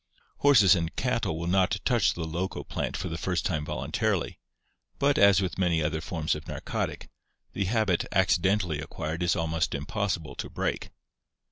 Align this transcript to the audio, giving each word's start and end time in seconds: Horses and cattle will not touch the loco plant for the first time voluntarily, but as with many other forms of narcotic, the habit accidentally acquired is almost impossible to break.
Horses 0.39 0.73
and 0.75 0.95
cattle 0.95 1.37
will 1.37 1.45
not 1.45 1.77
touch 1.85 2.15
the 2.15 2.25
loco 2.25 2.63
plant 2.63 2.97
for 2.97 3.07
the 3.07 3.19
first 3.19 3.45
time 3.45 3.63
voluntarily, 3.63 4.39
but 4.97 5.19
as 5.19 5.43
with 5.43 5.59
many 5.59 5.83
other 5.83 6.01
forms 6.01 6.33
of 6.33 6.47
narcotic, 6.47 7.11
the 7.53 7.65
habit 7.65 8.05
accidentally 8.11 8.79
acquired 8.79 9.21
is 9.21 9.35
almost 9.35 9.75
impossible 9.75 10.33
to 10.33 10.49
break. 10.49 10.89